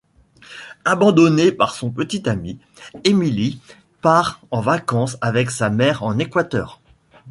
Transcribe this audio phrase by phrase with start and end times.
[0.83, 2.57] Abandonnée par son petit ami,
[3.03, 3.59] Emily
[4.01, 6.81] part en vacances avec sa mère en Équateur.